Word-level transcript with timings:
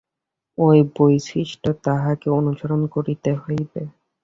ঐ 0.57 0.67
বৈশিষ্ট্য 0.95 1.69
তাহাকে 1.85 2.27
অনুসরণ 2.39 2.81
করিতেই 2.87 3.37
হইবে। 3.43 3.81